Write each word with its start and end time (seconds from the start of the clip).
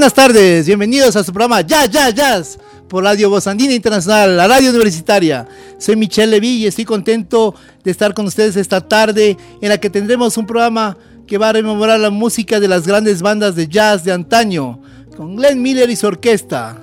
Buenas 0.00 0.14
tardes, 0.14 0.66
bienvenidos 0.66 1.14
a 1.14 1.22
su 1.22 1.30
programa 1.30 1.60
Jazz, 1.60 1.90
Jazz, 1.90 2.14
Jazz 2.14 2.58
por 2.88 3.04
Radio 3.04 3.28
Voz 3.28 3.46
Andina 3.46 3.74
Internacional, 3.74 4.34
la 4.34 4.48
radio 4.48 4.70
universitaria. 4.70 5.46
Soy 5.76 5.94
Michelle 5.94 6.30
Levy 6.30 6.62
y 6.62 6.66
estoy 6.66 6.86
contento 6.86 7.54
de 7.84 7.90
estar 7.90 8.14
con 8.14 8.24
ustedes 8.24 8.56
esta 8.56 8.80
tarde 8.80 9.36
en 9.60 9.68
la 9.68 9.76
que 9.76 9.90
tendremos 9.90 10.38
un 10.38 10.46
programa 10.46 10.96
que 11.26 11.36
va 11.36 11.50
a 11.50 11.52
rememorar 11.52 12.00
la 12.00 12.08
música 12.08 12.58
de 12.58 12.66
las 12.66 12.86
grandes 12.86 13.20
bandas 13.20 13.54
de 13.54 13.68
jazz 13.68 14.02
de 14.02 14.12
antaño, 14.12 14.80
con 15.18 15.36
Glenn 15.36 15.60
Miller 15.60 15.90
y 15.90 15.96
su 15.96 16.06
orquesta. 16.06 16.82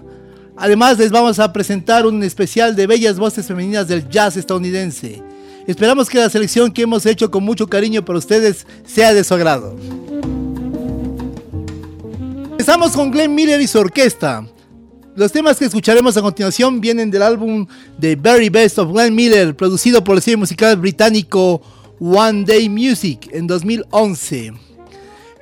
Además 0.55 0.99
les 0.99 1.09
vamos 1.09 1.39
a 1.39 1.51
presentar 1.51 2.05
un 2.05 2.21
especial 2.21 2.75
de 2.75 2.85
bellas 2.85 3.17
voces 3.17 3.47
femeninas 3.47 3.87
del 3.87 4.07
jazz 4.07 4.37
estadounidense. 4.37 5.23
Esperamos 5.65 6.07
que 6.07 6.19
la 6.19 6.29
selección 6.29 6.71
que 6.71 6.83
hemos 6.83 7.03
hecho 7.07 7.31
con 7.31 7.43
mucho 7.43 7.65
cariño 7.65 8.05
para 8.05 8.19
ustedes 8.19 8.67
sea 8.85 9.11
de 9.15 9.23
su 9.23 9.33
agrado. 9.33 9.75
Empezamos 12.59 12.93
con 12.93 13.11
Glenn 13.11 13.35
Miller 13.35 13.61
y 13.61 13.67
su 13.67 13.77
orquesta. 13.77 14.43
Los 15.15 15.31
temas 15.31 15.57
que 15.57 15.65
escucharemos 15.65 16.17
a 16.17 16.23
continuación 16.23 16.81
vienen 16.81 17.11
del 17.11 17.21
álbum 17.21 17.67
The 17.99 18.15
Very 18.15 18.49
Best 18.49 18.79
of 18.79 18.91
Glenn 18.91 19.13
Miller, 19.13 19.55
producido 19.55 20.03
por 20.03 20.15
el 20.15 20.23
sello 20.23 20.39
musical 20.39 20.75
británico 20.75 21.61
One 21.99 22.45
Day 22.45 22.67
Music 22.67 23.29
en 23.31 23.45
2011. 23.45 24.53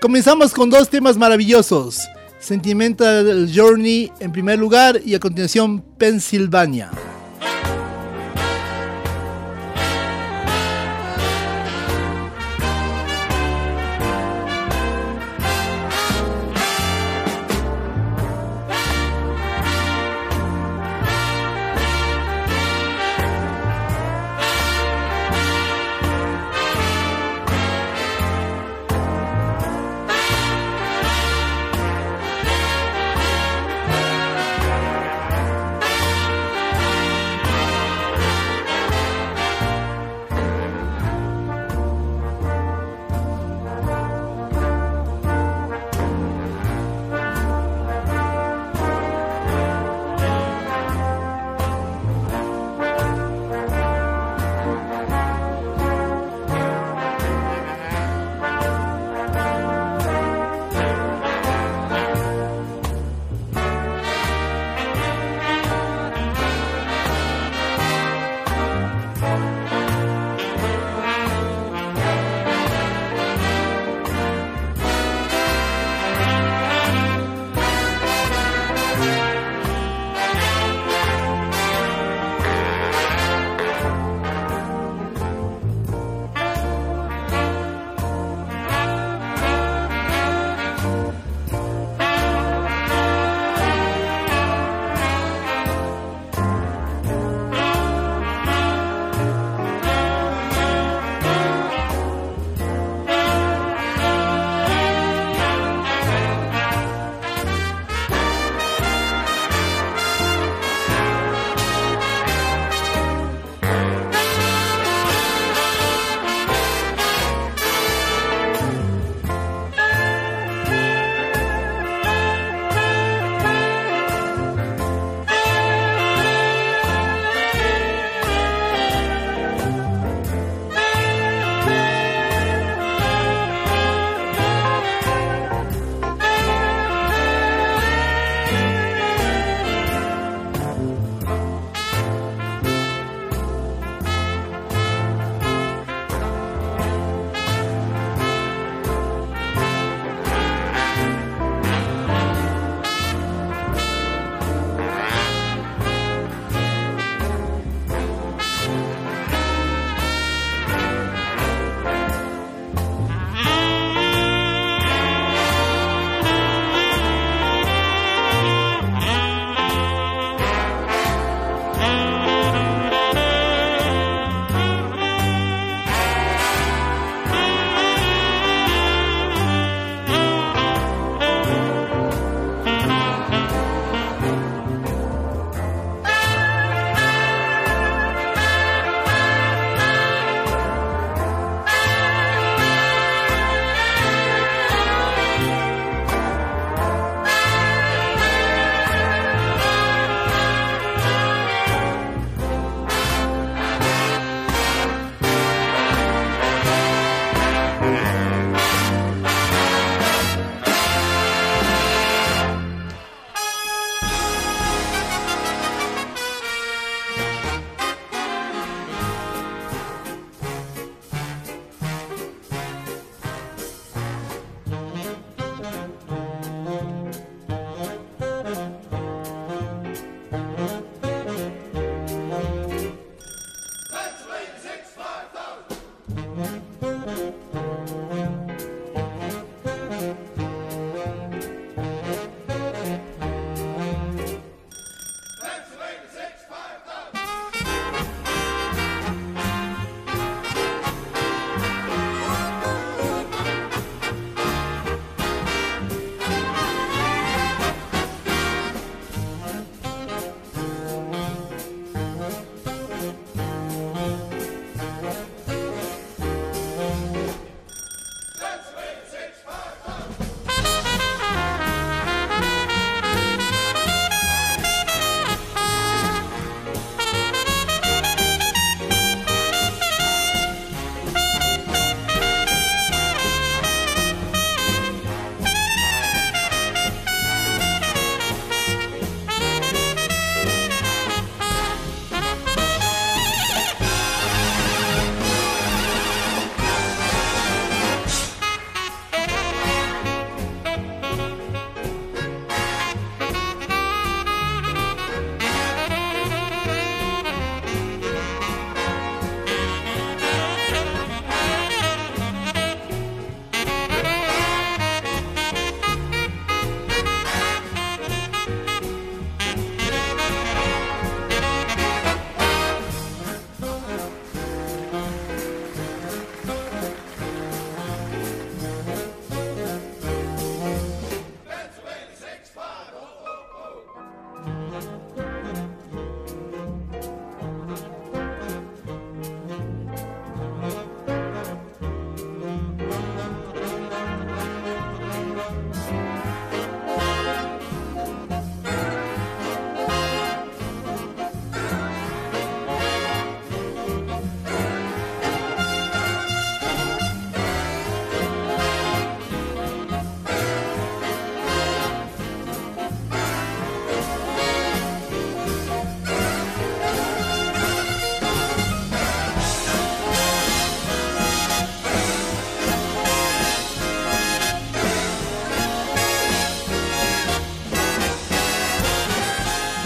Comenzamos 0.01 0.51
con 0.51 0.69
dos 0.69 0.89
temas 0.89 1.15
maravillosos, 1.15 2.01
Sentimental 2.41 3.49
Journey 3.55 4.11
en 4.19 4.33
primer 4.33 4.59
lugar 4.59 4.99
y 5.05 5.15
a 5.15 5.19
continuación 5.21 5.85
Pennsylvania. 5.97 6.91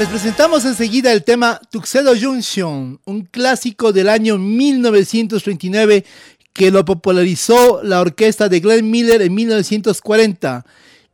Presentamos 0.09 0.65
enseguida 0.65 1.11
el 1.11 1.23
tema 1.23 1.61
Tuxedo 1.69 2.13
Junction, 2.19 2.99
un 3.05 3.21
clásico 3.25 3.93
del 3.93 4.09
año 4.09 4.39
1939 4.39 6.03
que 6.51 6.71
lo 6.71 6.83
popularizó 6.83 7.83
la 7.83 8.01
orquesta 8.01 8.49
de 8.49 8.59
Glenn 8.59 8.89
Miller 8.89 9.21
en 9.21 9.35
1940. 9.35 10.65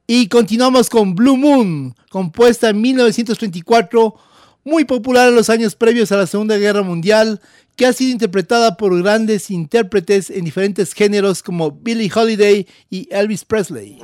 Y 0.07 0.29
continuamos 0.29 0.89
con 0.89 1.13
Blue 1.13 1.35
Moon, 1.35 1.93
compuesta 2.09 2.69
en 2.69 2.79
1934, 2.79 4.15
muy 4.63 4.85
popular 4.85 5.27
en 5.27 5.35
los 5.35 5.49
años 5.49 5.75
previos 5.75 6.13
a 6.13 6.17
la 6.17 6.27
Segunda 6.27 6.57
Guerra 6.57 6.81
Mundial, 6.81 7.41
que 7.75 7.85
ha 7.85 7.93
sido 7.93 8.11
interpretada 8.11 8.77
por 8.77 8.97
grandes 9.01 9.51
intérpretes 9.51 10.29
en 10.29 10.45
diferentes 10.45 10.93
géneros 10.93 11.43
como 11.43 11.71
Billie 11.71 12.11
Holiday 12.13 12.65
y 12.89 13.09
Elvis 13.11 13.43
Presley. 13.43 13.99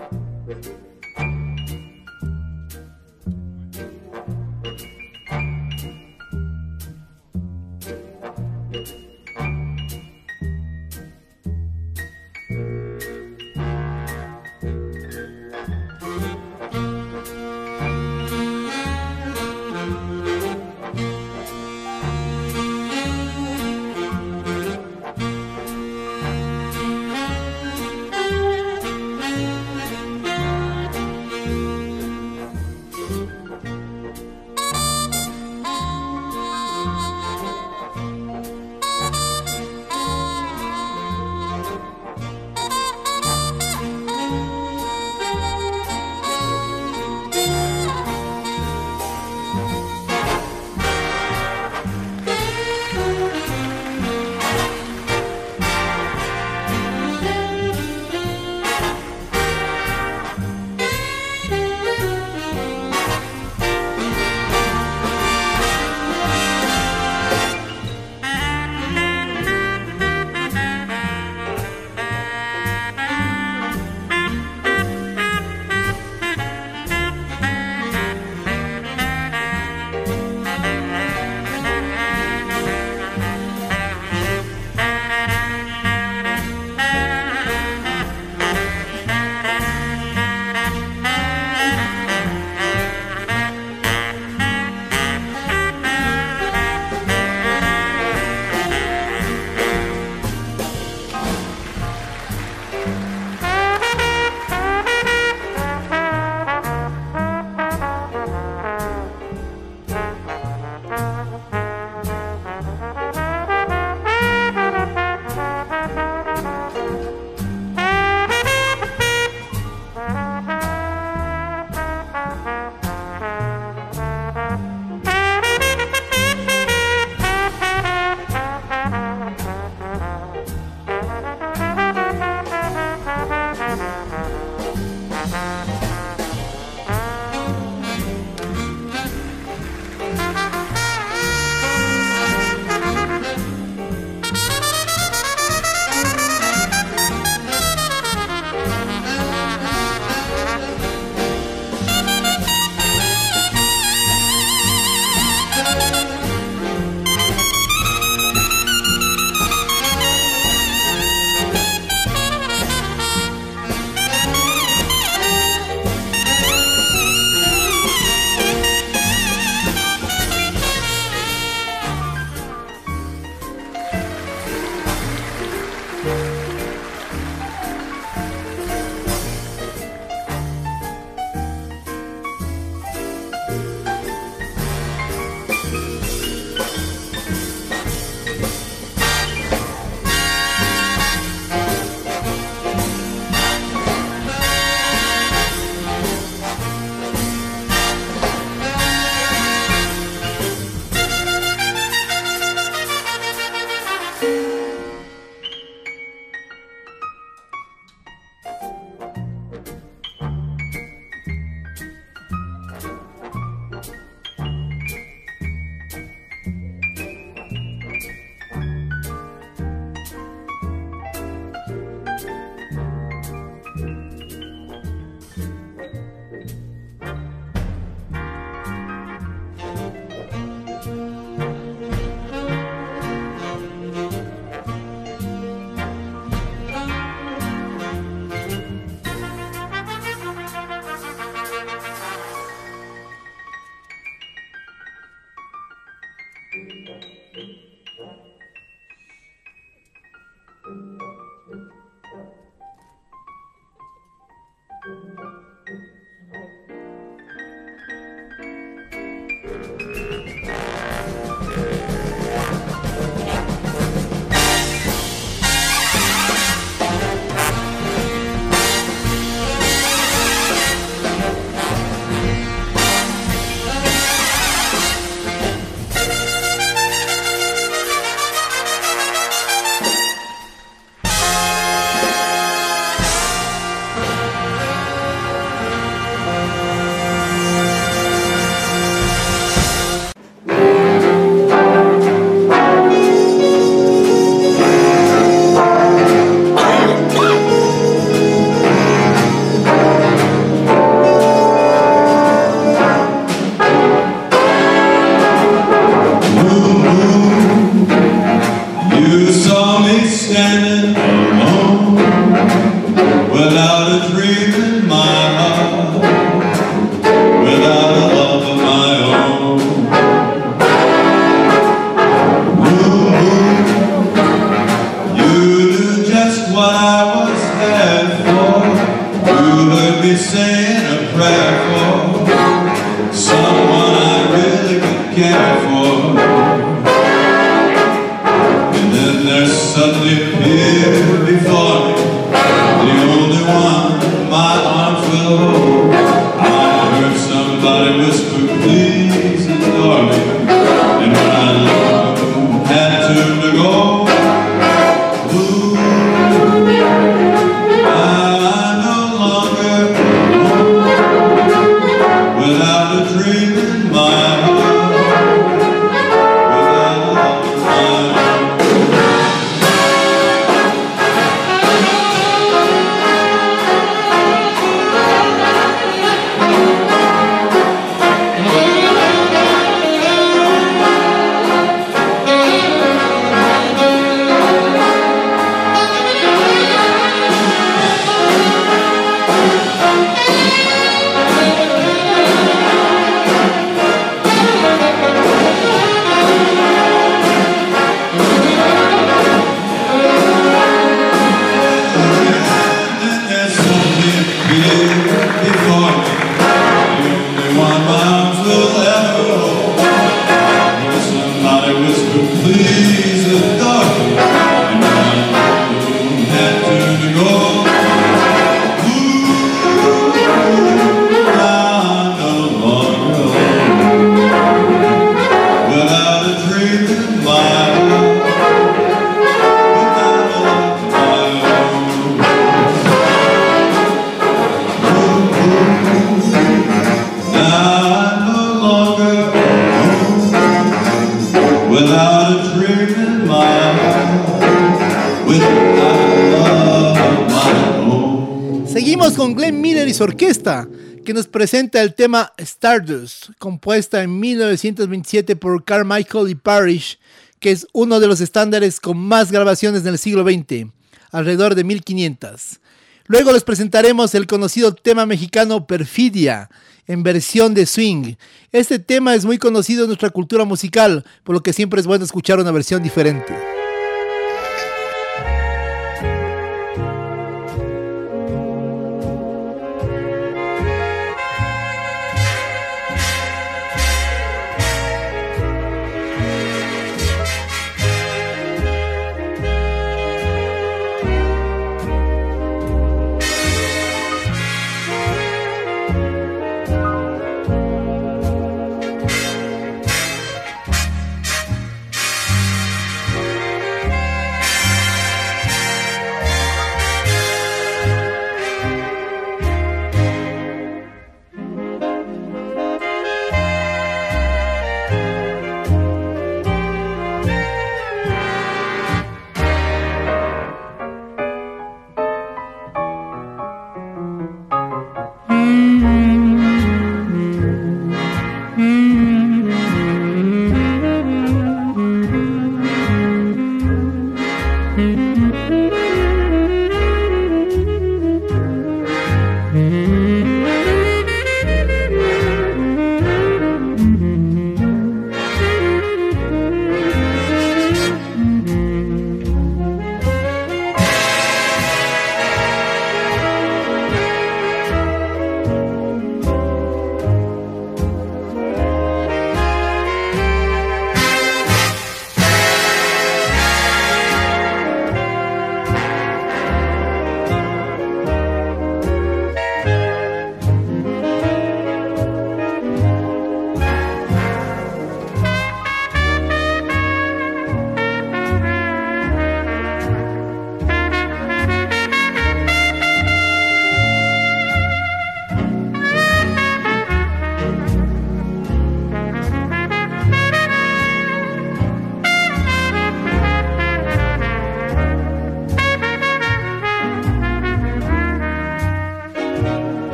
que 451.05 451.13
nos 451.13 451.27
presenta 451.27 451.81
el 451.81 451.93
tema 451.93 452.33
Stardust, 452.37 453.29
compuesta 453.37 454.01
en 454.01 454.19
1927 454.19 455.35
por 455.35 455.63
Carmichael 455.63 456.29
y 456.29 456.35
Parrish, 456.35 456.99
que 457.39 457.51
es 457.51 457.67
uno 457.73 457.99
de 457.99 458.07
los 458.07 458.21
estándares 458.21 458.79
con 458.79 458.97
más 458.97 459.31
grabaciones 459.31 459.83
del 459.83 459.97
siglo 459.97 460.23
XX, 460.23 460.71
alrededor 461.11 461.53
de 461.53 461.63
1500. 461.63 462.59
Luego 463.05 463.33
les 463.33 463.43
presentaremos 463.43 464.15
el 464.15 464.25
conocido 464.25 464.73
tema 464.73 465.05
mexicano 465.05 465.67
Perfidia, 465.67 466.49
en 466.87 467.03
versión 467.03 467.53
de 467.53 467.65
swing. 467.67 468.15
Este 468.51 468.79
tema 468.79 469.13
es 469.13 469.25
muy 469.25 469.37
conocido 469.37 469.83
en 469.83 469.89
nuestra 469.89 470.09
cultura 470.09 470.45
musical, 470.45 471.05
por 471.23 471.35
lo 471.35 471.43
que 471.43 471.53
siempre 471.53 471.79
es 471.79 471.87
bueno 471.87 472.03
escuchar 472.03 472.39
una 472.39 472.51
versión 472.51 472.81
diferente. 472.81 473.60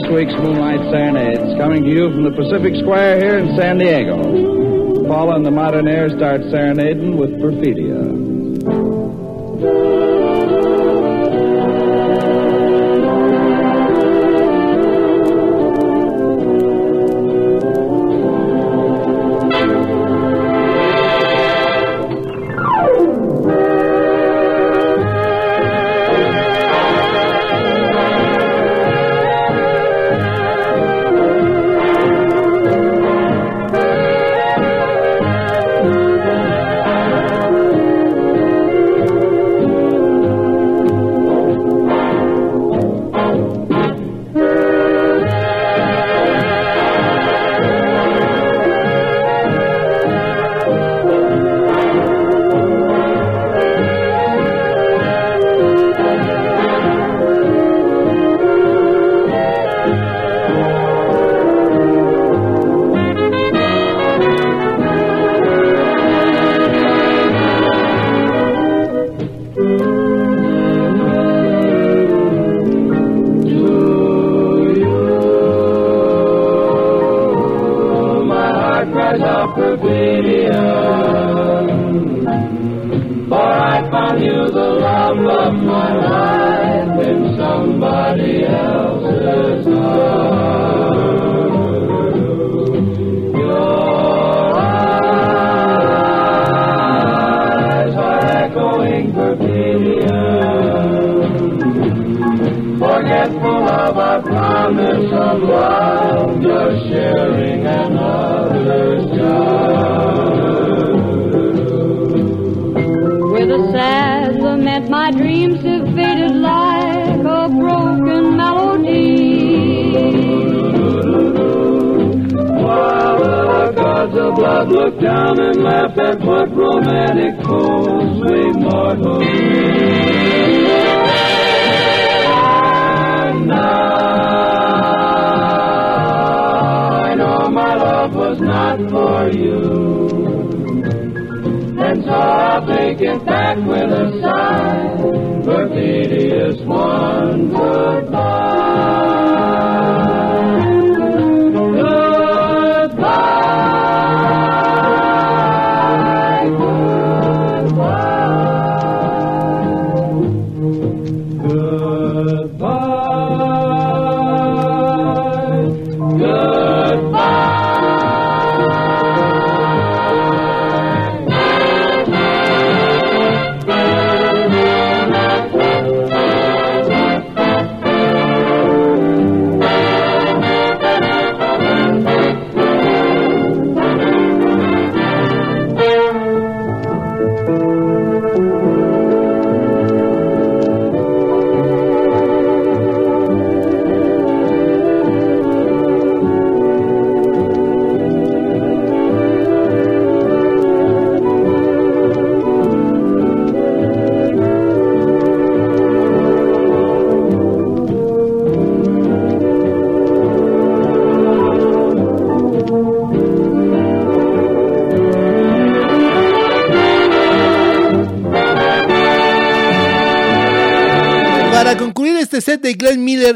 This 0.00 0.10
week's 0.12 0.32
Moonlight 0.34 0.78
Serenades, 0.92 1.58
coming 1.58 1.82
to 1.82 1.90
you 1.90 2.08
from 2.12 2.22
the 2.22 2.30
Pacific 2.30 2.74
Square 2.76 3.18
here 3.18 3.38
in 3.38 3.56
San 3.58 3.78
Diego. 3.78 4.22
Paula 5.08 5.34
and 5.34 5.44
the 5.44 5.50
Modernaires 5.50 6.14
start 6.16 6.42
serenading 6.52 7.16
with 7.16 7.30
Perfidia. 7.40 8.07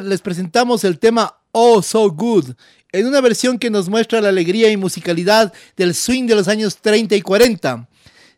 Les 0.00 0.20
presentamos 0.20 0.84
el 0.84 0.98
tema 0.98 1.38
Oh 1.52 1.82
So 1.82 2.10
Good, 2.10 2.54
en 2.92 3.06
una 3.06 3.20
versión 3.20 3.58
que 3.58 3.70
nos 3.70 3.88
muestra 3.88 4.20
la 4.20 4.28
alegría 4.28 4.70
y 4.70 4.76
musicalidad 4.76 5.52
del 5.76 5.94
swing 5.94 6.26
de 6.26 6.34
los 6.34 6.48
años 6.48 6.78
30 6.78 7.16
y 7.16 7.22
40. 7.22 7.88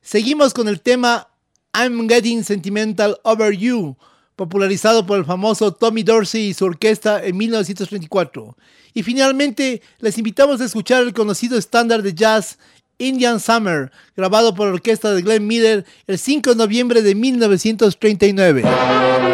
Seguimos 0.03 0.53
con 0.53 0.69
el 0.69 0.81
tema 0.81 1.29
I'm 1.75 2.09
Getting 2.09 2.45
Sentimental 2.45 3.19
Over 3.23 3.57
You, 3.57 3.97
popularizado 4.37 5.07
por 5.07 5.19
el 5.19 5.25
famoso 5.25 5.73
Tommy 5.73 6.03
Dorsey 6.03 6.49
y 6.49 6.55
su 6.55 6.65
orquesta 6.65 7.25
en 7.25 7.37
1934. 7.37 8.57
Y 8.95 9.03
finalmente, 9.03 9.83
les 9.99 10.19
invitamos 10.19 10.61
a 10.61 10.65
escuchar 10.65 11.03
el 11.03 11.13
conocido 11.13 11.59
estándar 11.59 12.03
de 12.03 12.15
jazz 12.15 12.59
Indian 12.99 13.41
Summer, 13.41 13.91
grabado 14.17 14.55
por 14.55 14.69
la 14.69 14.75
orquesta 14.75 15.13
de 15.13 15.23
Glenn 15.23 15.47
Miller 15.47 15.85
el 16.07 16.19
5 16.19 16.51
de 16.51 16.57
noviembre 16.57 17.03
de 17.03 17.15
1939. 17.15 19.34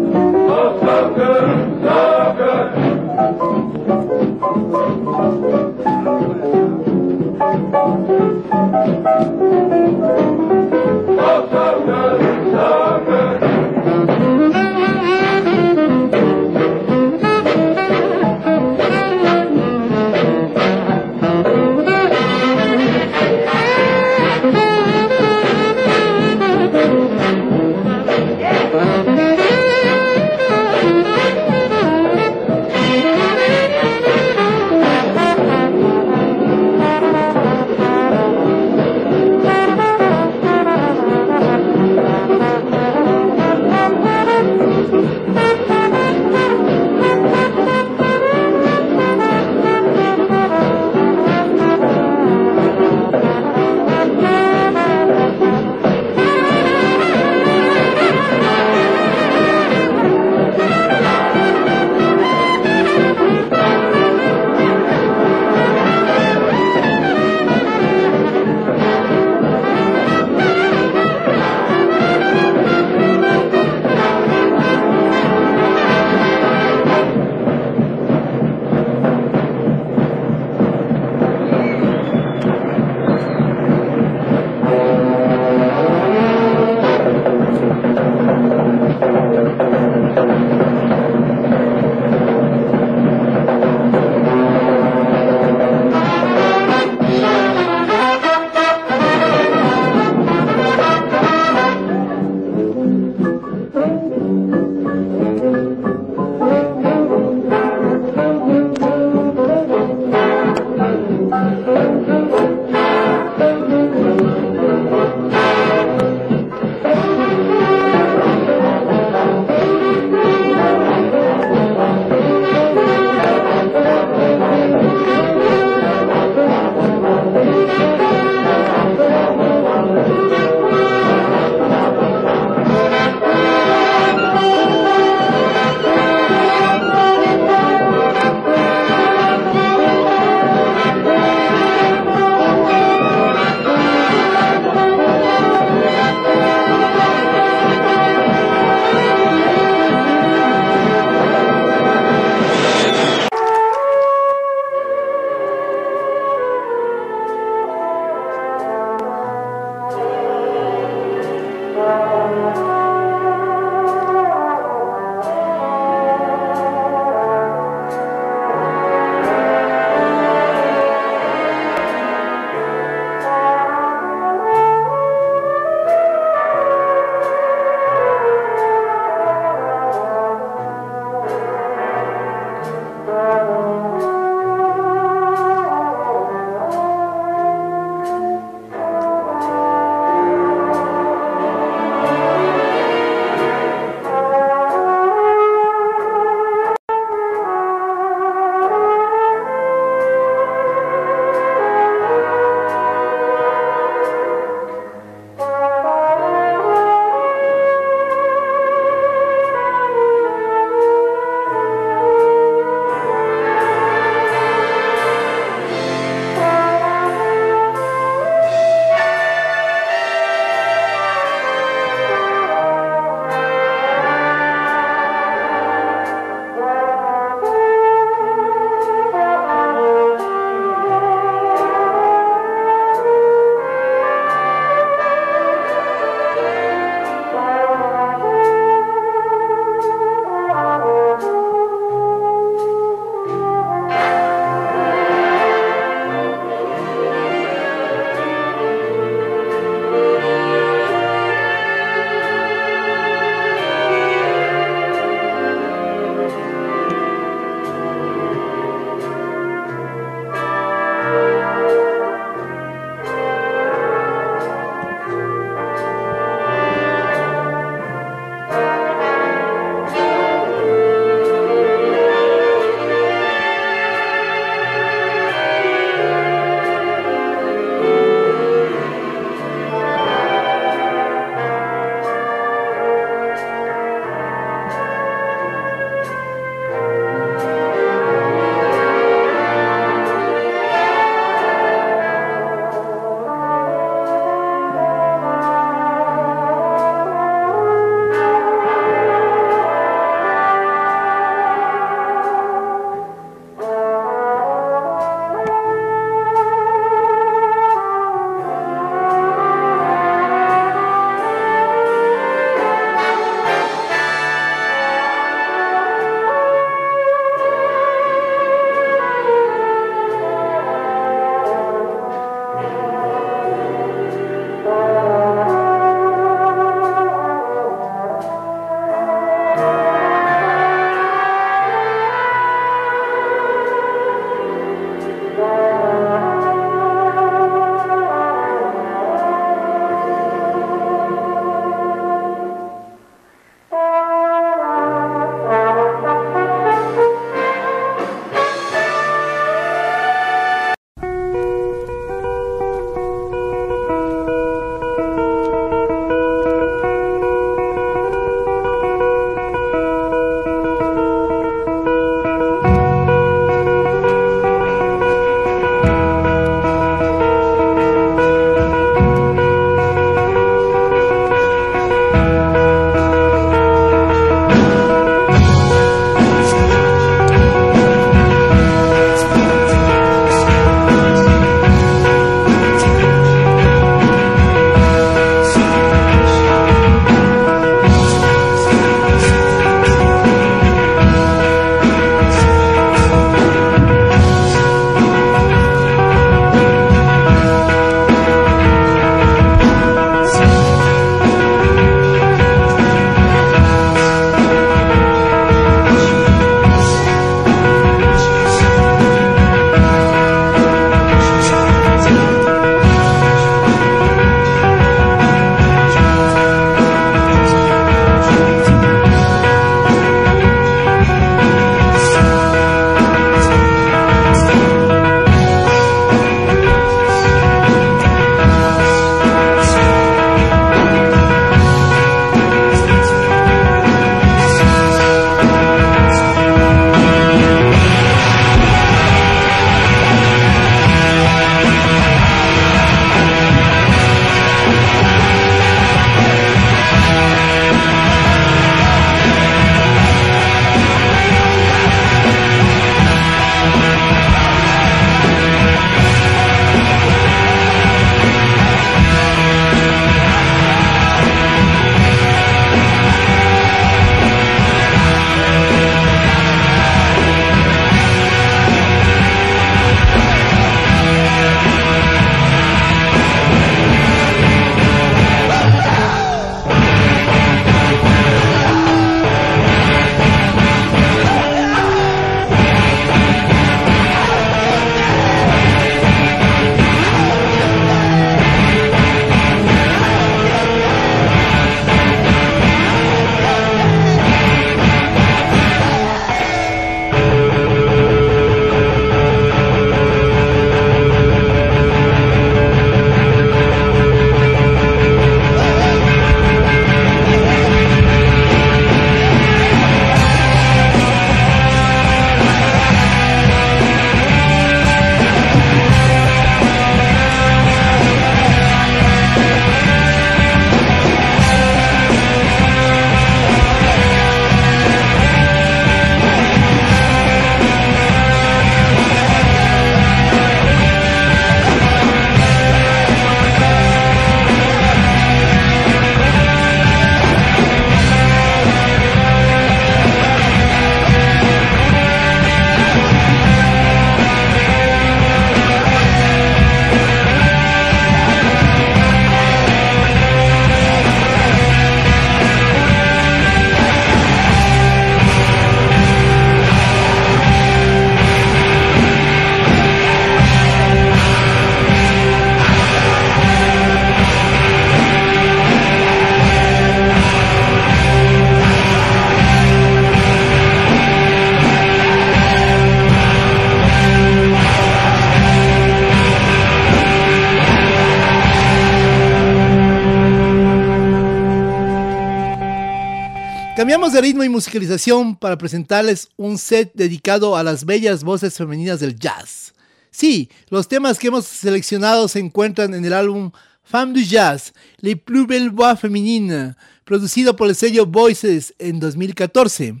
De 584.14 584.20
ritmo 584.20 584.44
y 584.44 584.48
musicalización 584.48 585.34
para 585.34 585.58
presentarles 585.58 586.28
un 586.36 586.56
set 586.56 586.92
dedicado 586.94 587.56
a 587.56 587.64
las 587.64 587.84
bellas 587.84 588.22
voces 588.22 588.54
femeninas 588.54 589.00
del 589.00 589.18
jazz. 589.18 589.74
Sí, 590.12 590.48
los 590.70 590.86
temas 590.86 591.18
que 591.18 591.26
hemos 591.26 591.46
seleccionado 591.46 592.28
se 592.28 592.38
encuentran 592.38 592.94
en 592.94 593.04
el 593.04 593.12
álbum 593.12 593.50
Femme 593.82 594.12
du 594.12 594.20
Jazz, 594.20 594.72
Les 595.00 595.16
Plus 595.16 595.48
Belles 595.48 595.72
Voix 595.72 595.98
Féminines, 595.98 596.76
producido 597.04 597.56
por 597.56 597.68
el 597.68 597.74
sello 597.74 598.06
Voices 598.06 598.72
en 598.78 599.00
2014. 599.00 600.00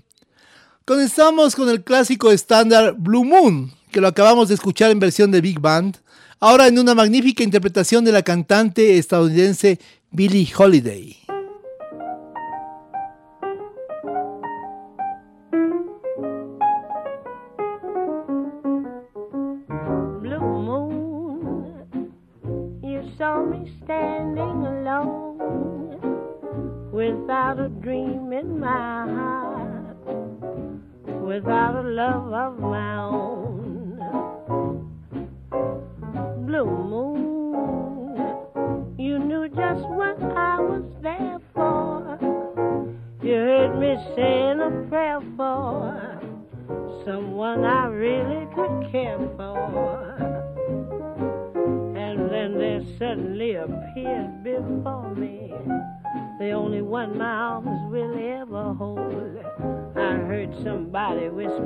Comenzamos 0.84 1.56
con 1.56 1.68
el 1.68 1.82
clásico 1.82 2.30
estándar 2.30 2.94
Blue 2.96 3.24
Moon, 3.24 3.72
que 3.90 4.00
lo 4.00 4.06
acabamos 4.06 4.46
de 4.46 4.54
escuchar 4.54 4.92
en 4.92 5.00
versión 5.00 5.32
de 5.32 5.40
Big 5.40 5.58
Band, 5.58 5.96
ahora 6.38 6.68
en 6.68 6.78
una 6.78 6.94
magnífica 6.94 7.42
interpretación 7.42 8.04
de 8.04 8.12
la 8.12 8.22
cantante 8.22 8.96
estadounidense 8.96 9.80
Billie 10.12 10.48
Holiday. 10.56 11.16
My 28.64 29.06
heart, 29.16 29.96
without 31.22 31.76
a 31.76 31.82
love 31.82 32.32
of 32.32 32.58
my 32.58 32.83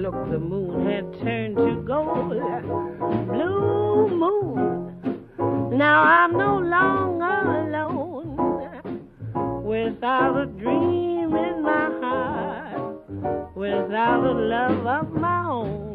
looked, 0.00 0.30
the 0.30 0.38
moon 0.38 0.86
had 0.86 1.12
turned 1.20 1.56
to 1.56 1.82
gold. 1.86 2.40
Blue 3.28 4.08
moon. 4.08 5.76
Now 5.76 6.02
I'm 6.02 6.32
no 6.32 6.58
longer 6.58 7.36
alone. 7.62 9.04
Without 9.64 10.36
a 10.40 10.46
dream 10.46 11.36
in 11.36 11.62
my 11.62 11.90
heart. 12.00 13.54
Without 13.54 14.24
a 14.24 14.32
love 14.32 14.86
of 14.86 15.12
my 15.12 15.44
own. 15.44 15.91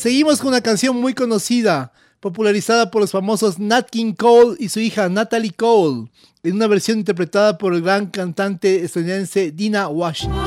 Seguimos 0.00 0.40
con 0.40 0.48
una 0.48 0.62
canción 0.62 0.96
muy 0.96 1.12
conocida, 1.12 1.92
popularizada 2.20 2.90
por 2.90 3.02
los 3.02 3.10
famosos 3.10 3.58
Nat 3.58 3.90
King 3.90 4.14
Cole 4.14 4.56
y 4.58 4.70
su 4.70 4.80
hija 4.80 5.10
Natalie 5.10 5.52
Cole, 5.52 6.08
en 6.42 6.54
una 6.54 6.66
versión 6.68 7.00
interpretada 7.00 7.58
por 7.58 7.74
el 7.74 7.82
gran 7.82 8.06
cantante 8.06 8.82
estadounidense 8.82 9.50
Dina 9.50 9.88
Washington. 9.88 10.40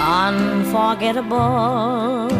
Unforgettable. 0.00 2.39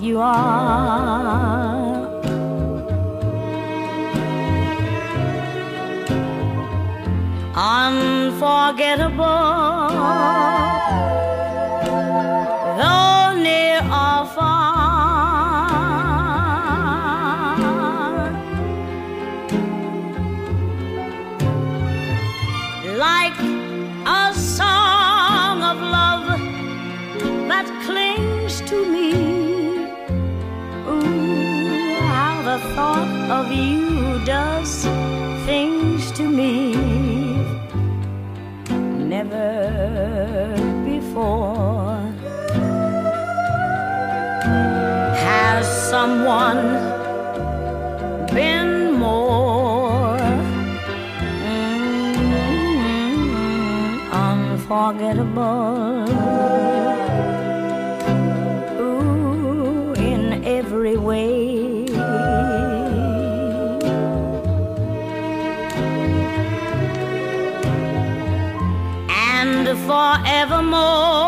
You 0.00 0.20
are. 0.20 1.88
Unforgettable, 7.54 9.87
someone 46.28 46.68
been 48.34 48.92
more 48.92 50.18
mm, 51.40 52.42
unforgettable? 54.26 56.04
Ooh, 58.78 59.94
in 59.94 60.44
every 60.44 60.98
way. 60.98 61.86
And 69.30 69.66
forevermore, 69.86 71.27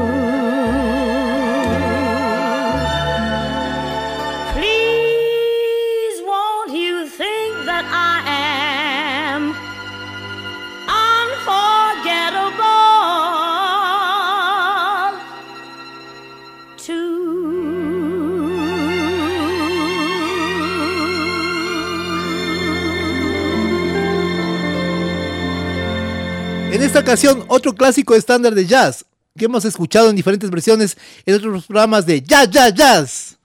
En 26.81 26.87
esta 26.87 27.01
ocasión, 27.01 27.45
otro 27.47 27.75
clásico 27.75 28.15
estándar 28.15 28.55
de 28.55 28.65
jazz 28.65 29.05
que 29.37 29.45
hemos 29.45 29.65
escuchado 29.65 30.09
en 30.09 30.15
diferentes 30.15 30.49
versiones 30.49 30.97
en 31.27 31.35
otros 31.35 31.67
programas 31.67 32.07
de 32.07 32.23
Jazz, 32.23 32.49
Jazz, 32.49 32.73
Jazz. 32.73 33.37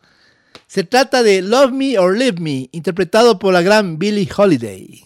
Se 0.67 0.85
trata 0.85 1.23
de 1.23 1.43
Love 1.43 1.71
Me 1.71 1.99
or 1.99 2.17
Leave 2.17 2.41
Me, 2.41 2.71
interpretado 2.73 3.39
por 3.39 3.53
la 3.53 3.61
gran 3.61 3.99
Billie 3.99 4.27
Holiday. 4.35 5.05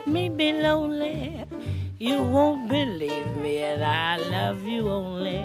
Let 0.00 0.06
me 0.06 0.30
be 0.30 0.52
lonely. 0.52 1.44
You 1.98 2.22
won't 2.22 2.70
believe 2.70 3.36
me, 3.36 3.58
and 3.58 3.84
I 3.84 4.16
love 4.16 4.64
you 4.64 4.88
only. 4.88 5.44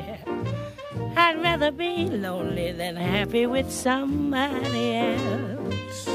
I'd 1.17 1.41
rather 1.41 1.71
be 1.71 2.05
lonely 2.05 2.71
than 2.71 2.95
happy 2.95 3.47
with 3.47 3.69
somebody 3.69 4.95
else. 4.95 6.09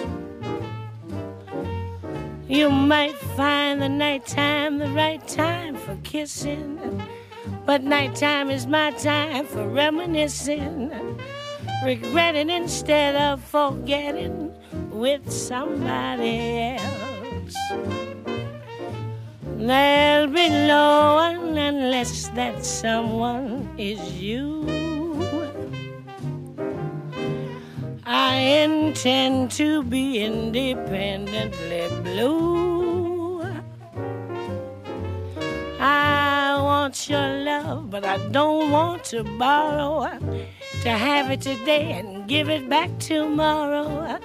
You 2.49 2.71
might 2.71 3.15
find 3.37 3.83
the 3.83 3.91
nighttime 3.91 4.79
the 4.79 4.89
right 4.89 5.27
time 5.29 5.77
for 5.77 5.99
kissing, 6.03 7.03
but 7.67 7.83
nighttime 7.83 8.51
is 8.51 8.67
my 8.67 8.93
time 8.93 9.45
for 9.45 9.69
reminiscing, 9.69 10.91
regretting 11.85 12.49
instead 12.49 13.17
of 13.17 13.45
forgetting 13.45 14.55
with 14.91 15.31
somebody 15.31 16.79
else. 16.79 18.10
There'll 19.61 20.29
be 20.29 20.49
no 20.49 21.17
one 21.17 21.59
unless 21.59 22.29
that 22.29 22.65
someone 22.65 23.69
is 23.77 24.01
you. 24.15 24.65
I 28.07 28.37
intend 28.37 29.51
to 29.53 29.83
be 29.83 30.25
independently 30.25 31.89
blue. 32.03 33.43
I 35.79 36.59
want 36.63 37.11
your 37.11 37.29
love, 37.45 37.91
but 37.91 38.07
I 38.07 38.17
don't 38.29 38.71
want 38.71 39.05
to 39.13 39.25
borrow. 39.39 40.09
To 40.85 40.89
have 40.89 41.31
it 41.31 41.43
today 41.43 41.93
and 41.93 42.27
give 42.27 42.49
it 42.49 42.67
back 42.71 42.99
tomorrow. 42.99 44.19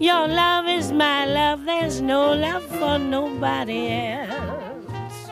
Your 0.00 0.26
love 0.26 0.66
is 0.66 0.90
my 0.90 1.24
love, 1.24 1.64
there's 1.64 2.00
no 2.00 2.32
love 2.34 2.64
for 2.64 2.98
nobody 2.98 3.88
else. 3.88 5.30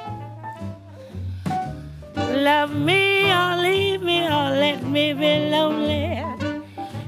Love 2.16 2.74
me 2.74 3.30
or 3.30 3.56
leave 3.56 4.02
me 4.02 4.24
or 4.24 4.50
let 4.64 4.84
me 4.84 5.12
be 5.14 5.50
lonely. 5.50 6.24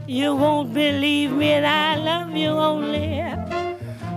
You 0.07 0.35
won't 0.35 0.75
believe 0.75 1.31
me, 1.33 1.53
and 1.53 1.67
I 1.67 1.97
love 1.97 2.37
you 2.37 2.49
only. 2.49 3.21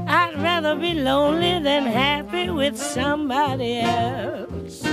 I'd 0.07 0.33
rather 0.37 0.75
be 0.75 0.95
lonely 0.95 1.59
than 1.59 1.83
happy 1.85 2.49
with 2.49 2.75
somebody 2.75 3.79
else. 3.79 4.83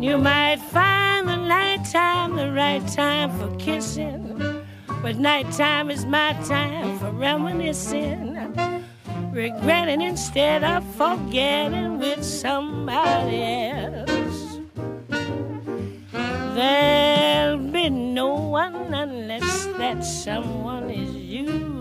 You 0.00 0.16
might 0.16 0.60
find 0.60 1.28
the 1.28 1.36
nighttime 1.36 2.36
the 2.36 2.50
right 2.52 2.86
time 2.88 3.30
for 3.38 3.54
kissing. 3.56 4.49
But 5.02 5.16
nighttime 5.16 5.90
is 5.90 6.04
my 6.04 6.34
time 6.44 6.98
for 6.98 7.10
reminiscing, 7.10 8.36
regretting 9.32 10.02
instead 10.02 10.62
of 10.62 10.84
forgetting 10.94 11.98
with 11.98 12.22
somebody 12.22 13.42
else. 13.42 14.58
There'll 16.54 17.56
be 17.56 17.88
no 17.88 18.34
one 18.34 18.92
unless 18.92 19.64
that 19.78 20.04
someone 20.04 20.90
is 20.90 21.14
you. 21.16 21.80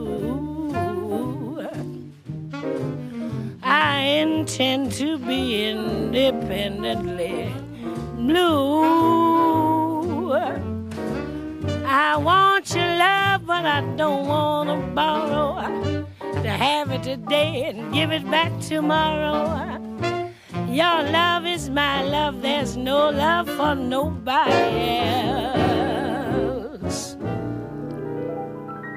I 3.61 3.99
intend 3.99 4.93
to 4.93 5.17
be 5.17 5.70
independently 5.70 7.53
blue. 8.15 9.20
I 11.91 12.17
want 12.17 12.75
your 12.75 12.85
love, 12.85 13.47
but 13.47 13.65
I 13.65 13.81
don't 13.97 14.27
want 14.27 14.69
to 14.69 14.75
borrow. 14.93 15.55
To 16.43 16.47
have 16.47 16.91
it 16.91 17.01
today 17.01 17.65
and 17.65 17.91
give 17.91 18.11
it 18.11 18.29
back 18.29 18.51
tomorrow. 18.61 19.57
Your 20.69 21.01
love 21.11 21.47
is 21.47 21.67
my 21.71 22.03
love, 22.03 22.43
there's 22.43 22.77
no 22.77 23.09
love 23.09 23.49
for 23.49 23.75
nobody 23.75 24.99
else. 24.99 27.17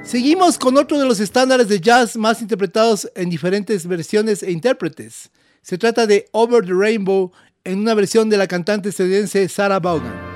Seguimos 0.05 0.59
con 0.59 0.77
otro 0.77 0.99
de 0.99 1.07
los 1.07 1.19
estándares 1.19 1.69
de 1.69 1.81
jazz 1.81 2.19
más 2.19 2.43
interpretados 2.43 3.11
en 3.15 3.31
diferentes 3.31 3.87
versiones 3.87 4.43
e 4.43 4.51
intérpretes. 4.51 5.31
Se 5.63 5.79
trata 5.79 6.07
de 6.07 6.29
Over 6.33 6.63
the 6.63 6.75
Rainbow 6.75 7.33
en 7.65 7.79
una 7.79 7.95
versión 7.95 8.29
de 8.29 8.37
la 8.37 8.47
cantante 8.47 8.91
estadounidense 8.91 9.49
Sarah 9.49 9.81
Vaughan. 9.81 10.32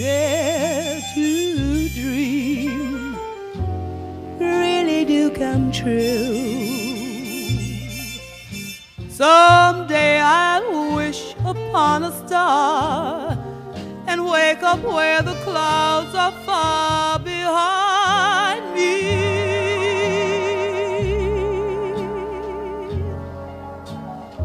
Dare 0.04 1.00
to 1.14 1.88
dream 1.88 3.16
really 4.38 5.02
do 5.06 5.30
come 5.30 5.72
true. 5.72 6.44
Someday 9.08 10.20
I'll 10.20 10.94
wish 10.94 11.34
upon 11.52 12.04
a 12.04 12.12
star 12.20 13.38
and 14.06 14.18
wake 14.26 14.62
up 14.62 14.80
where 14.82 15.22
the 15.22 15.36
clouds 15.46 16.14
are 16.14 16.36
far 16.44 17.18
behind 17.20 18.64
me. 18.76 18.92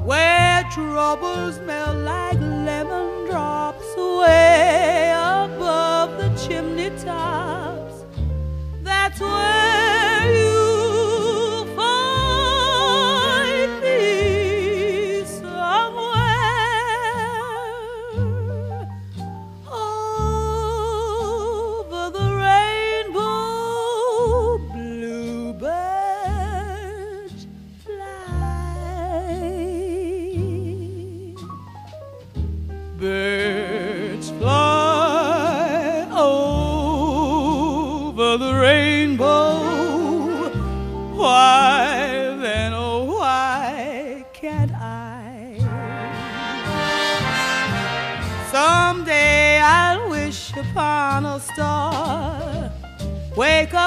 Where 0.10 0.64
troubles 0.72 1.60
melt 1.68 1.98
like 1.98 2.40
lemon 2.40 3.28
drops 3.30 3.90
way 3.98 4.70
above 4.70 5.06
the 5.06 5.09
chimney 6.90 7.04
tops. 7.04 8.06
That's 8.84 9.20
where 9.20 9.59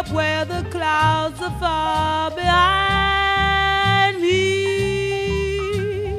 up 0.03 0.11
where 0.13 0.45
the 0.45 0.63
clouds 0.71 1.41
are 1.41 1.59
far 1.61 2.31
behind 2.31 4.21
me. 4.21 6.19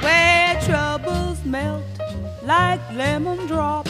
where 0.00 0.60
troubles 0.62 1.42
melt 1.44 1.84
like 2.42 2.80
lemon 2.92 3.46
drops 3.46 3.81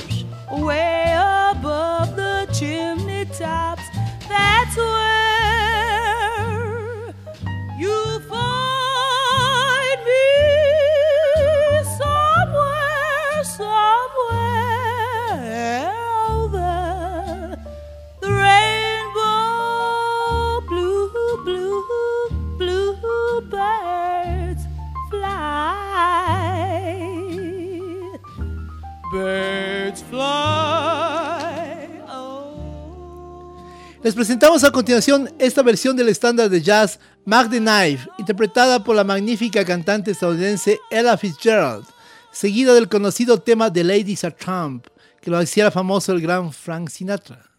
Les 34.03 34.17
presentamos 34.17 34.65
a 34.65 34.73
continuación 34.73 35.33
esta 35.39 35.63
versión 35.63 35.97
del 35.97 36.09
estándar 36.09 36.51
de 36.51 36.61
jazz 36.61 36.99
Mag 37.25 37.49
the 37.51 37.61
Knife, 37.61 38.09
interpretada 38.19 38.83
por 38.83 38.97
la 38.97 39.05
magnífica 39.05 39.65
cantante 39.65 40.11
estadounidense 40.11 40.81
Ella 40.91 41.17
Fitzgerald, 41.17 41.85
seguida 42.33 42.75
del 42.75 42.89
conocido 42.89 43.39
tema 43.39 43.73
The 43.73 43.85
Ladies 43.85 44.25
Are 44.25 44.35
Trump, 44.35 44.89
que 45.21 45.31
lo 45.31 45.41
hiciera 45.41 45.71
famoso 45.71 46.11
el 46.11 46.21
gran 46.21 46.53
Frank 46.53 46.89
Sinatra. 46.89 47.52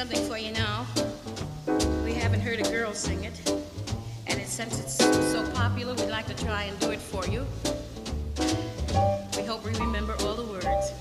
Something 0.00 0.26
for 0.30 0.38
you 0.38 0.50
now. 0.52 0.86
We 2.06 2.14
haven't 2.14 2.40
heard 2.40 2.58
a 2.58 2.62
girl 2.70 2.94
sing 2.94 3.24
it. 3.24 3.38
And 4.28 4.40
it, 4.40 4.46
since 4.46 4.80
it's 4.80 4.94
so 4.94 5.46
popular, 5.52 5.92
we'd 5.92 6.08
like 6.08 6.26
to 6.28 6.34
try 6.42 6.62
and 6.62 6.78
do 6.80 6.90
it 6.90 6.98
for 6.98 7.26
you. 7.26 7.44
We 9.36 9.42
hope 9.42 9.62
we 9.62 9.74
remember 9.74 10.14
all 10.20 10.36
the 10.36 10.44
words. 10.44 10.94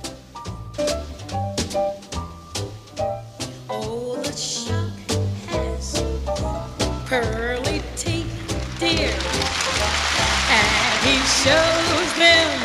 Oh, 3.69 4.17
the 4.21 4.35
shark 4.35 4.91
has 5.47 6.03
pearly 7.05 7.81
teeth, 7.95 8.75
dear, 8.81 9.15
and 10.51 10.99
he 11.07 11.15
shows 11.39 12.13
them 12.19 12.58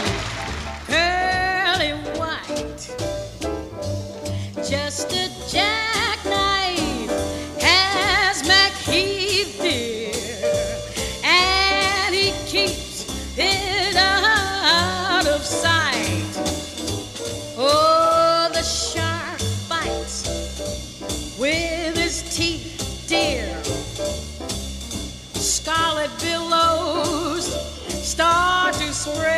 start 29.04 29.33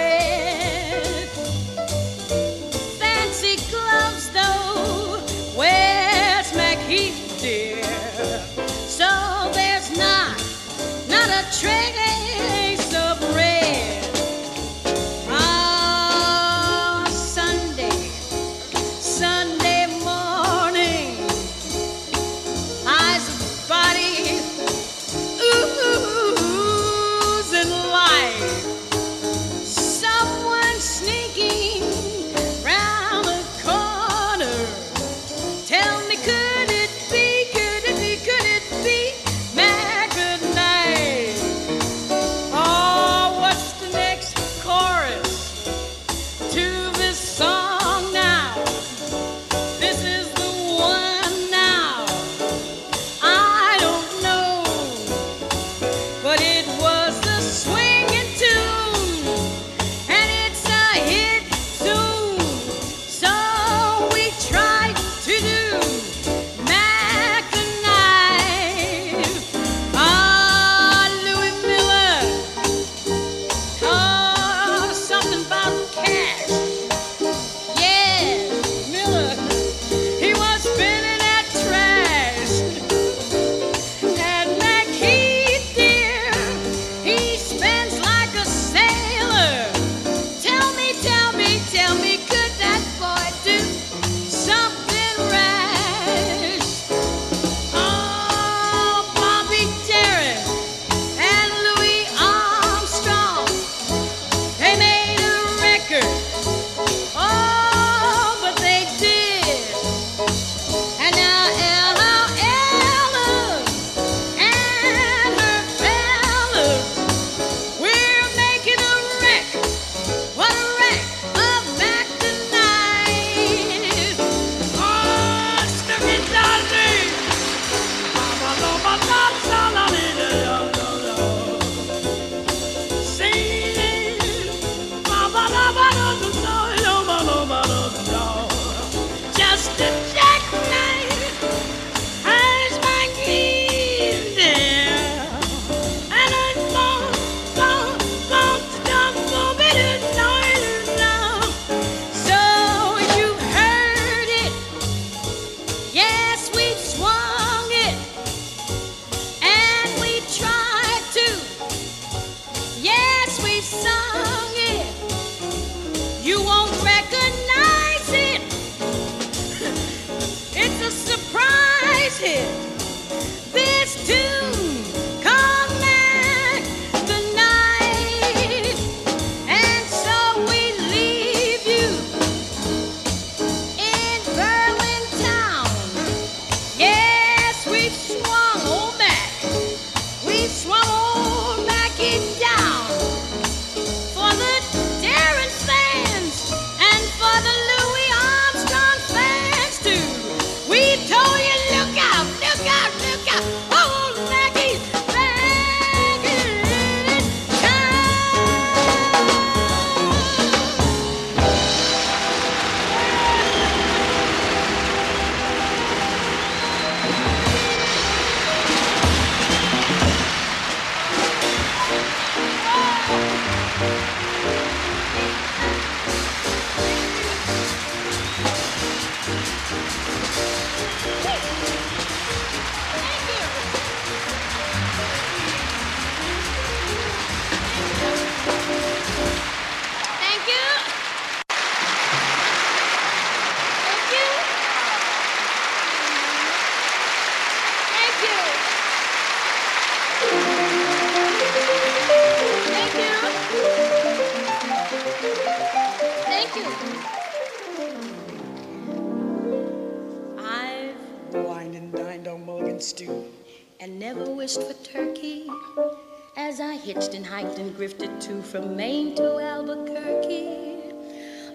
from 268.56 268.74
Maine 268.74 269.14
to 269.14 269.38
Albuquerque. 269.38 270.48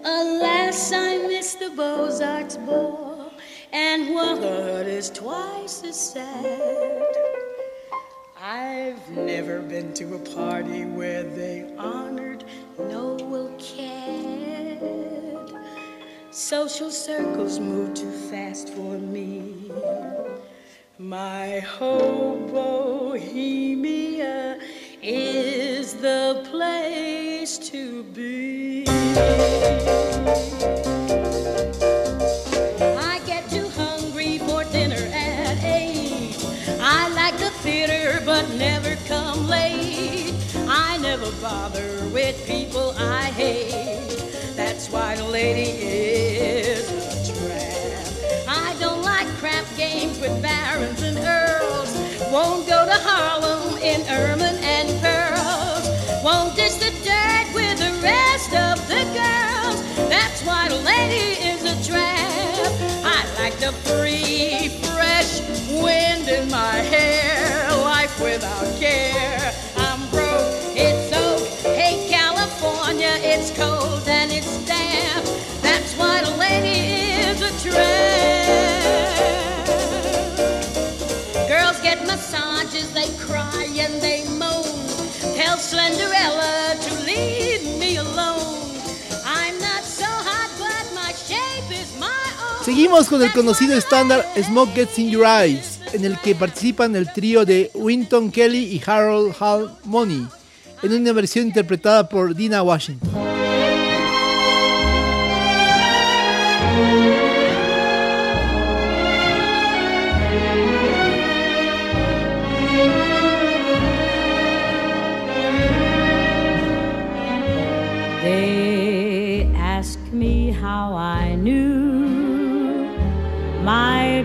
Alas, 0.04 0.92
I 0.92 1.18
miss 1.26 1.54
the 1.54 1.70
Beaux-Arts 1.70 2.58
ball, 2.58 3.32
and 3.72 4.14
what 4.14 4.86
is 4.86 5.10
twice 5.10 5.82
as 5.82 5.98
sad. 5.98 7.02
I've 8.40 9.10
never 9.10 9.58
been 9.62 9.92
to 9.94 10.14
a 10.14 10.18
party 10.20 10.84
where 10.84 11.24
they 11.24 11.74
honored 11.76 12.44
Noel 12.78 13.52
Coward. 13.58 15.56
Social 16.30 16.92
circles 16.92 17.58
move 17.58 17.94
too 17.94 18.12
fast 18.30 18.68
for 18.68 18.96
me. 18.96 19.72
My 20.98 21.58
whole 21.58 22.36
bohemia 22.52 23.92
is 25.02 25.94
the 25.94 26.46
place 26.48 27.58
to 27.58 28.04
be. 28.04 28.84
I 32.78 33.20
get 33.26 33.50
too 33.50 33.68
hungry 33.70 34.38
for 34.38 34.62
dinner 34.64 35.10
at 35.12 35.58
eight. 35.64 36.36
I 36.80 37.08
like 37.14 37.36
the 37.38 37.50
theater 37.62 38.22
but 38.24 38.48
never 38.50 38.94
come 39.08 39.48
late. 39.48 40.34
I 40.68 40.98
never 40.98 41.32
bother 41.42 42.08
with 42.10 42.46
people 42.46 42.94
I 42.96 43.24
hate. 43.24 44.22
That's 44.54 44.88
why 44.88 45.16
the 45.16 45.24
lady 45.24 45.70
is 45.82 46.88
a 46.88 47.34
tramp. 47.34 48.46
I 48.48 48.76
don't 48.78 49.02
like 49.02 49.26
crap 49.38 49.66
games 49.76 50.20
with 50.20 50.40
barons 50.40 51.02
and 51.02 51.18
earls. 51.18 51.92
Won't 52.30 52.68
go 52.68 52.86
to 52.86 52.94
Harlem 52.94 53.78
in 53.78 54.00
ermine 54.08 54.51
I 63.64 63.70
like 63.70 64.01
Seguimos 92.72 93.06
con 93.10 93.22
el 93.22 93.30
conocido 93.32 93.76
estándar 93.76 94.26
Smoke 94.34 94.72
Gets 94.72 94.98
in 94.98 95.10
Your 95.10 95.26
Eyes, 95.26 95.78
en 95.92 96.06
el 96.06 96.18
que 96.20 96.34
participan 96.34 96.96
el 96.96 97.12
trío 97.12 97.44
de 97.44 97.70
Winton 97.74 98.30
Kelly 98.32 98.64
y 98.64 98.82
Harold 98.86 99.34
Hall 99.38 99.70
Money, 99.84 100.26
en 100.82 100.92
una 100.94 101.12
versión 101.12 101.48
interpretada 101.48 102.08
por 102.08 102.34
Dina 102.34 102.62
Washington. 102.62 103.10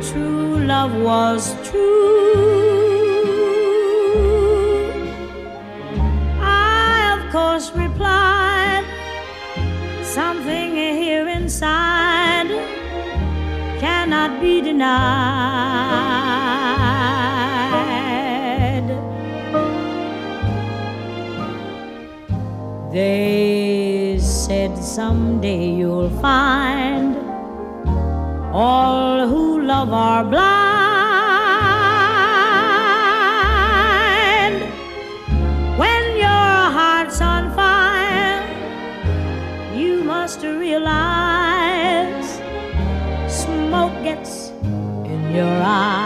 True 0.02 0.60
love 0.60 0.93
was 1.02 1.56
true. 1.70 2.38
I, 6.39 7.18
of 7.18 7.32
course, 7.32 7.72
replied 7.72 8.86
something 10.04 10.76
here 10.76 11.28
inside 11.28 12.48
cannot 13.80 14.39
be 14.41 14.62
denied. 14.62 14.98
They 22.91 24.18
said 24.20 24.78
someday 24.78 25.70
you'll 25.80 26.10
find 26.22 27.16
all 28.54 29.28
who 29.28 29.47
love 29.68 29.91
are 29.91 30.24
blind. 30.24 30.47
When 35.78 36.03
your 36.15 36.72
heart's 36.78 37.20
on 37.20 37.51
fire, 37.53 38.41
you 39.76 40.05
must 40.05 40.41
realize 40.41 42.39
smoke 43.28 44.03
gets 44.03 44.51
in 45.11 45.32
your 45.36 45.61
eyes. 45.61 45.97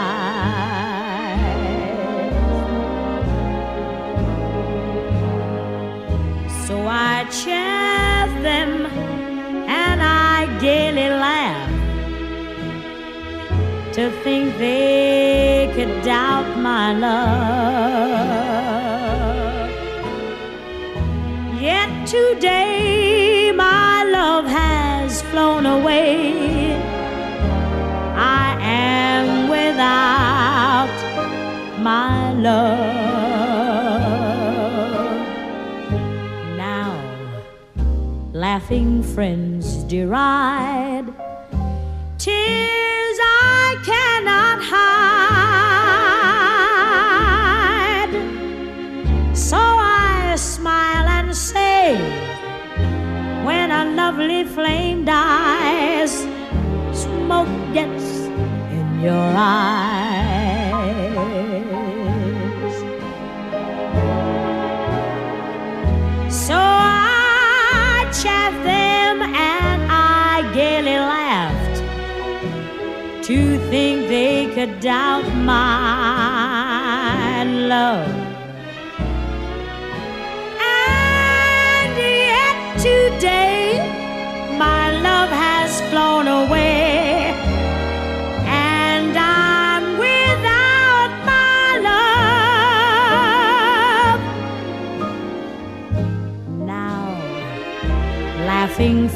Think 14.22 14.56
they 14.58 15.70
could 15.74 16.02
doubt 16.04 16.56
my 16.58 16.92
love. 16.94 17.22
Yet 21.60 22.06
today 22.06 23.50
my 23.50 24.04
love 24.04 24.44
has 24.44 25.22
flown 25.22 25.66
away. 25.66 26.74
I 28.14 28.56
am 28.60 29.48
without 29.48 30.94
my 31.80 32.32
love. 32.34 32.92
Now, 36.56 36.94
laughing 38.32 39.02
friends 39.02 39.82
deride 39.84 40.81
lovely 54.12 54.44
flame 54.44 55.06
dies, 55.06 56.26
smoke 56.92 57.48
gets 57.72 58.26
in 58.76 59.00
your 59.00 59.32
eyes. 59.34 61.14
So 66.30 66.58
I 66.58 68.06
chaff 68.22 68.52
them 68.64 69.22
and 69.22 69.82
I 69.90 70.42
gaily 70.52 70.98
laughed 70.98 71.78
to 73.28 73.58
think 73.70 74.08
they 74.08 74.52
could 74.54 74.80
doubt 74.80 75.26
my 75.36 77.44
love. 77.44 78.18
Today 82.82 83.51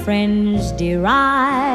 friends 0.07 0.71
deride. 0.79 1.67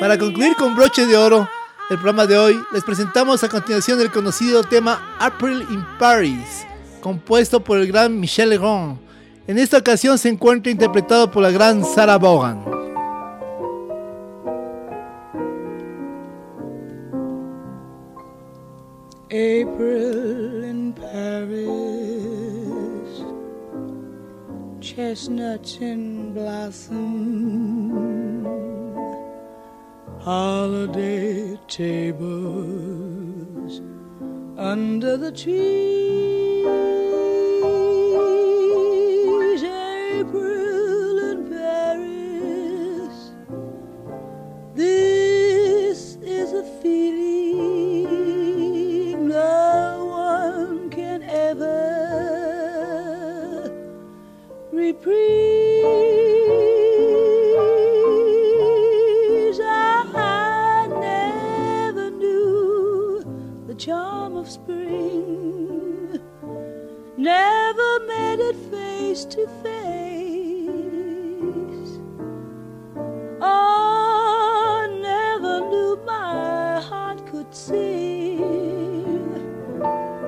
Para 0.00 0.18
concluir 0.18 0.54
con 0.56 0.74
broche 0.74 1.06
de 1.06 1.16
oro 1.16 1.48
el 1.90 1.96
programa 1.96 2.26
de 2.26 2.36
hoy, 2.36 2.60
les 2.72 2.84
presentamos 2.84 3.42
a 3.44 3.48
continuación 3.48 4.00
el 4.00 4.10
conocido 4.10 4.62
tema 4.62 5.16
April 5.18 5.64
in 5.70 5.84
Paris, 5.98 6.66
compuesto 7.06 7.62
por 7.62 7.78
el 7.78 7.86
gran 7.86 8.18
Michel 8.18 8.48
Legrand. 8.48 8.98
En 9.46 9.58
esta 9.58 9.78
ocasión 9.78 10.18
se 10.18 10.28
encuentra 10.28 10.72
interpretado 10.72 11.30
por 11.30 11.40
la 11.40 11.52
gran 11.52 11.84
Sarah 11.84 12.18
Vaughan. 12.18 12.64
April 19.26 20.64
in 20.64 20.92
Paris, 20.92 21.62
chestnuts 24.80 25.78
in 25.80 26.34
blossom, 26.34 27.94
holiday 30.18 31.56
tables 31.68 32.66
under 34.56 35.16
the 35.16 35.32
trees. 35.32 36.16
April 40.18 41.18
in 41.30 41.48
Paris, 41.50 43.32
this 44.74 46.16
is 46.22 46.52
a 46.54 46.64
feeling 46.80 48.08
no 49.28 50.06
one 50.06 50.88
can 50.90 51.22
ever 51.22 51.70
reprise. 54.72 56.25
Never 67.26 68.00
met 68.06 68.38
it 68.38 68.54
face 68.70 69.24
to 69.24 69.48
face. 69.64 71.98
Oh, 73.40 74.86
never 75.02 75.58
knew 75.68 75.98
my 76.06 76.80
heart 76.80 77.26
could 77.26 77.52
sing, 77.52 79.42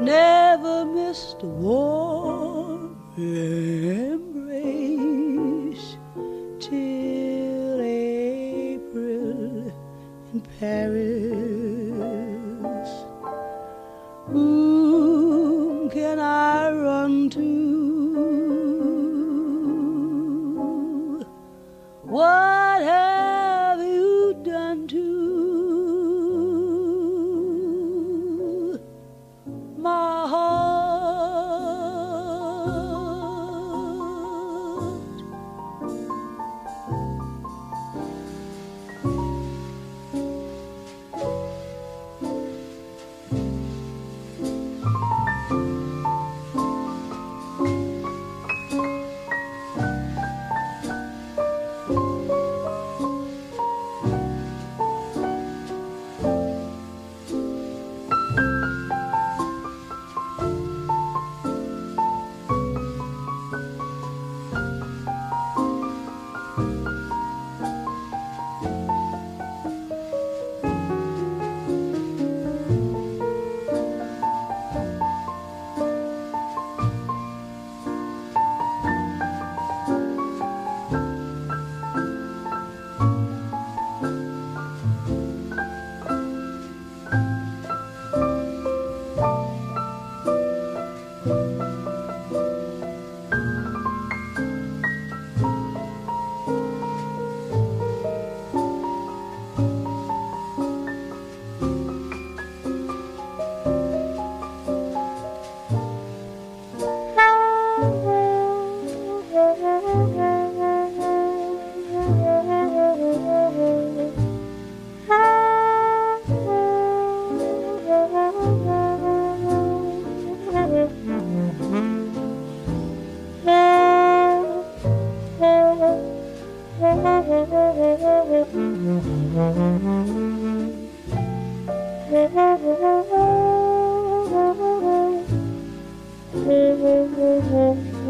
never 0.01 0.84
missed 0.86 1.40
a 1.44 1.46
warm 1.46 2.96
embrace 3.16 4.36
till 6.59 7.80
April 7.80 9.72
in 10.32 10.40
Paris. 10.59 10.99
Whom 14.26 14.88
can 15.89 16.18
I 16.18 16.70
run 16.70 17.30
to? 17.30 17.68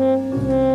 Mm-hmm. 0.08 0.67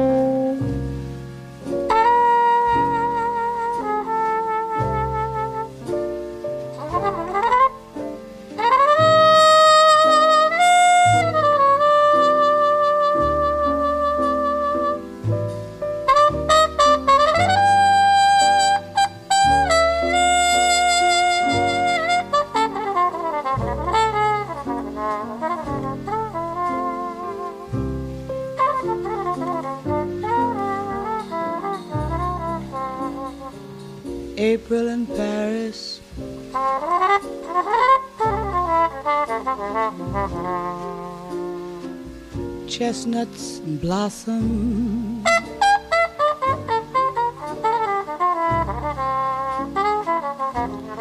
Blossom. 44.25 45.23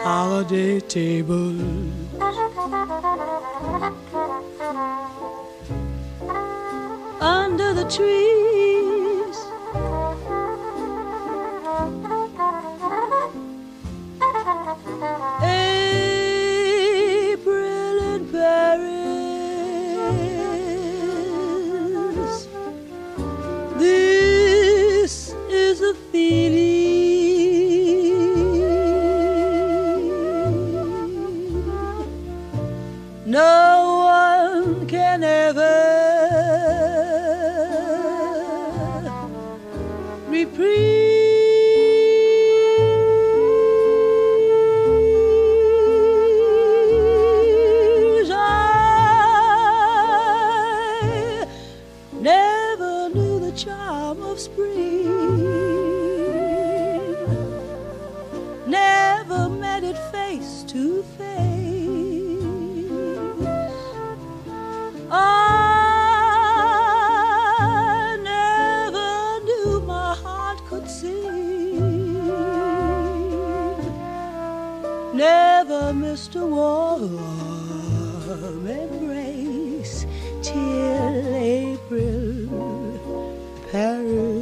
Holiday 0.03 0.81
tables. 0.81 1.61
Under 7.21 7.73
the 7.73 7.85
trees. 7.89 8.22
Never 75.23 75.95
missed 75.95 76.35
a 76.35 76.45
warm 76.45 77.17
embrace 78.67 80.05
till 80.43 81.37
April 81.37 82.49
Paris. 83.71 84.42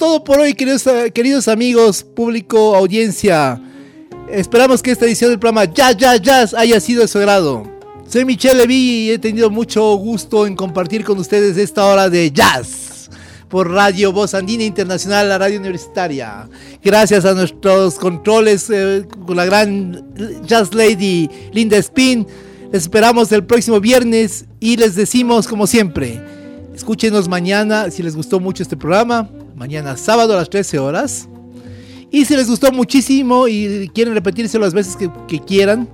Todo 0.00 0.24
por 0.24 0.40
hoy, 0.40 0.54
queridos, 0.54 0.84
queridos 1.12 1.46
amigos, 1.46 2.02
público, 2.02 2.74
audiencia. 2.74 3.60
Esperamos 4.30 4.82
que 4.82 4.92
esta 4.92 5.04
edición 5.04 5.28
del 5.28 5.38
programa 5.38 5.70
Ya 5.70 5.92
Ya 5.92 6.16
Jazz 6.16 6.54
haya 6.54 6.80
sido 6.80 7.02
de 7.02 7.08
su 7.08 7.18
agrado. 7.18 7.64
Soy 8.08 8.24
Michelle 8.24 8.60
Levy 8.60 8.74
y 8.74 9.10
he 9.10 9.18
tenido 9.18 9.50
mucho 9.50 9.94
gusto 9.96 10.46
en 10.46 10.56
compartir 10.56 11.04
con 11.04 11.18
ustedes 11.18 11.58
esta 11.58 11.84
hora 11.84 12.08
de 12.08 12.30
jazz 12.32 13.10
por 13.50 13.70
Radio 13.70 14.10
Voz 14.10 14.32
Andina 14.32 14.64
Internacional, 14.64 15.28
la 15.28 15.36
radio 15.36 15.60
universitaria. 15.60 16.48
Gracias 16.82 17.26
a 17.26 17.34
nuestros 17.34 17.96
controles 17.96 18.70
eh, 18.70 19.04
con 19.26 19.36
la 19.36 19.44
gran 19.44 20.14
jazz 20.46 20.72
lady 20.72 21.28
Linda 21.52 21.76
Spin. 21.76 22.26
Les 22.72 22.84
esperamos 22.84 23.30
el 23.32 23.44
próximo 23.44 23.80
viernes 23.80 24.46
y 24.60 24.78
les 24.78 24.94
decimos 24.94 25.46
como 25.46 25.66
siempre, 25.66 26.22
escúchenos 26.74 27.28
mañana 27.28 27.90
si 27.90 28.02
les 28.02 28.16
gustó 28.16 28.40
mucho 28.40 28.62
este 28.62 28.78
programa. 28.78 29.28
Mañana 29.60 29.94
sábado 29.98 30.32
a 30.32 30.36
las 30.36 30.48
13 30.48 30.78
horas. 30.78 31.28
Y 32.10 32.24
si 32.24 32.34
les 32.34 32.48
gustó 32.48 32.72
muchísimo 32.72 33.46
y 33.46 33.90
quieren 33.94 34.14
repetírselo 34.14 34.64
las 34.64 34.72
veces 34.72 34.96
que, 34.96 35.10
que 35.28 35.38
quieran, 35.38 35.86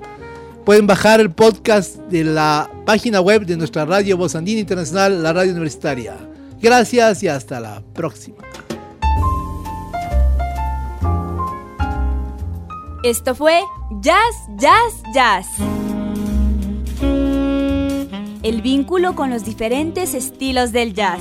pueden 0.64 0.86
bajar 0.86 1.18
el 1.18 1.32
podcast 1.32 1.96
de 1.96 2.22
la 2.22 2.70
página 2.84 3.20
web 3.20 3.44
de 3.44 3.56
nuestra 3.56 3.84
radio 3.84 4.16
Voz 4.16 4.36
Andina 4.36 4.60
Internacional, 4.60 5.20
la 5.20 5.32
radio 5.32 5.50
universitaria. 5.50 6.16
Gracias 6.62 7.24
y 7.24 7.28
hasta 7.28 7.58
la 7.58 7.82
próxima. 7.92 8.36
Esto 13.02 13.34
fue 13.34 13.58
Jazz, 14.00 14.36
Jazz, 14.58 15.02
Jazz. 15.12 15.46
El 18.44 18.62
vínculo 18.62 19.16
con 19.16 19.30
los 19.30 19.44
diferentes 19.44 20.14
estilos 20.14 20.70
del 20.70 20.94
jazz. 20.94 21.20